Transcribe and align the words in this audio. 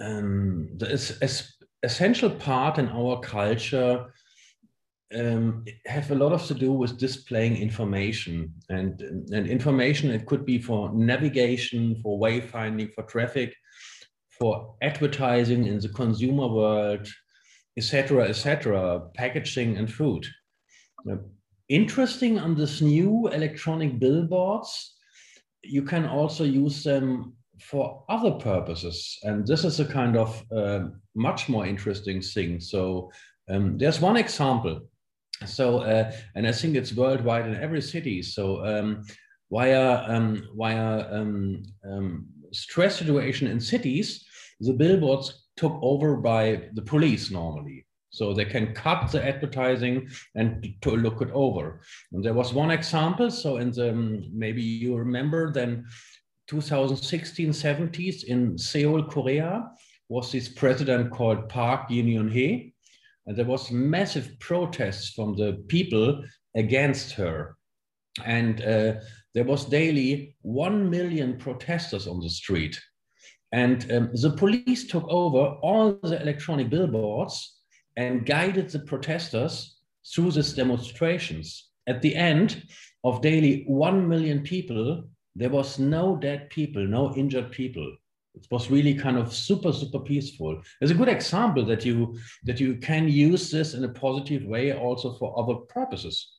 um, 0.00 0.68
the 0.76 0.92
es 0.92 1.54
essential 1.84 2.30
part 2.30 2.78
in 2.78 2.88
our 2.88 3.20
culture 3.20 4.12
um, 5.14 5.64
have 5.86 6.10
a 6.10 6.14
lot 6.14 6.32
of 6.32 6.44
to 6.46 6.54
do 6.54 6.72
with 6.72 6.98
displaying 6.98 7.56
information. 7.56 8.52
And, 8.68 9.00
and 9.00 9.46
information 9.46 10.10
it 10.10 10.26
could 10.26 10.44
be 10.44 10.58
for 10.58 10.92
navigation 10.92 12.00
for 12.02 12.18
wayfinding 12.18 12.92
for 12.94 13.04
traffic 13.04 13.54
for 14.30 14.74
advertising 14.82 15.66
in 15.66 15.80
the 15.80 15.88
consumer 15.88 16.46
world 16.46 17.08
etc 17.76 18.28
etc 18.28 19.00
packaging 19.14 19.76
and 19.78 19.92
food. 19.92 20.26
Interesting 21.68 22.38
on 22.38 22.54
this 22.54 22.80
new 22.80 23.28
electronic 23.28 23.98
billboards 23.98 24.94
you 25.62 25.82
can 25.82 26.06
also 26.06 26.44
use 26.44 26.84
them 26.84 27.34
for 27.60 28.04
other 28.08 28.32
purposes. 28.32 29.18
And 29.22 29.46
this 29.46 29.64
is 29.64 29.80
a 29.80 29.84
kind 29.84 30.16
of 30.16 30.42
uh, 30.52 30.88
much 31.14 31.48
more 31.48 31.66
interesting 31.66 32.20
thing. 32.20 32.60
So 32.60 33.10
um, 33.48 33.78
there's 33.78 34.00
one 34.00 34.16
example. 34.16 34.82
So 35.46 35.78
uh, 35.80 36.10
and 36.34 36.48
i 36.48 36.52
think 36.52 36.74
it's 36.74 36.92
worldwide 36.92 37.46
in 37.46 37.54
every 37.56 37.82
city. 37.82 38.22
So 38.22 38.64
um, 38.66 39.04
via 39.52 40.04
um, 40.08 40.42
via 40.56 41.08
um, 41.12 41.62
um, 41.88 42.26
stress 42.52 42.98
situation 42.98 43.46
in 43.46 43.60
cities 43.60 44.24
the 44.60 44.72
billboards 44.72 45.46
took 45.56 45.78
over 45.82 46.16
by 46.16 46.68
the 46.74 46.82
police 46.82 47.30
normally. 47.30 47.86
So 48.10 48.32
they 48.32 48.44
can 48.44 48.74
cut 48.74 49.12
the 49.12 49.24
advertising 49.24 50.08
and 50.34 50.66
to 50.80 50.96
look 50.96 51.20
it 51.20 51.30
over. 51.32 51.80
And 52.12 52.24
there 52.24 52.34
was 52.34 52.52
one 52.54 52.70
example. 52.70 53.30
So 53.30 53.58
in 53.58 53.70
the 53.70 53.92
maybe 54.32 54.62
you 54.62 54.96
remember 54.96 55.52
then 55.52 55.84
2016 56.48 57.50
70s 57.50 58.24
in 58.24 58.56
seoul 58.58 59.02
korea 59.04 59.70
was 60.08 60.32
this 60.32 60.48
president 60.48 61.10
called 61.10 61.48
park 61.48 61.88
geun-hye 61.88 62.72
and 63.28 63.36
there 63.36 63.44
was 63.44 63.70
massive 63.70 64.40
protests 64.40 65.10
from 65.10 65.36
the 65.36 65.62
people 65.68 66.24
against 66.56 67.12
her. 67.12 67.56
And 68.24 68.62
uh, 68.62 68.94
there 69.34 69.44
was 69.44 69.66
daily 69.66 70.34
1 70.40 70.88
million 70.88 71.36
protesters 71.36 72.06
on 72.06 72.20
the 72.20 72.30
street. 72.30 72.80
And 73.52 73.92
um, 73.92 74.10
the 74.14 74.30
police 74.30 74.86
took 74.86 75.06
over 75.08 75.56
all 75.62 75.98
the 76.02 76.20
electronic 76.22 76.70
billboards 76.70 77.60
and 77.98 78.24
guided 78.24 78.70
the 78.70 78.80
protesters 78.80 79.76
through 80.14 80.32
these 80.32 80.54
demonstrations. 80.54 81.68
At 81.86 82.00
the 82.00 82.16
end 82.16 82.62
of 83.04 83.20
daily 83.20 83.64
1 83.66 84.08
million 84.08 84.42
people, 84.42 85.04
there 85.38 85.50
was 85.50 85.78
no 85.78 86.16
dead 86.16 86.50
people, 86.50 86.84
no 86.84 87.14
injured 87.14 87.52
people. 87.52 87.96
It 88.34 88.46
was 88.50 88.70
really 88.70 88.94
kind 88.94 89.16
of 89.16 89.32
super 89.32 89.72
super 89.72 90.00
peaceful. 90.00 90.60
It's 90.80 90.90
a 90.90 90.94
good 90.94 91.08
example 91.08 91.64
that 91.66 91.84
you 91.84 92.18
that 92.44 92.60
you 92.60 92.76
can 92.76 93.08
use 93.08 93.50
this 93.50 93.74
in 93.74 93.84
a 93.84 93.88
positive 93.88 94.44
way 94.44 94.72
also 94.72 95.14
for 95.14 95.38
other 95.38 95.54
purposes 95.54 96.38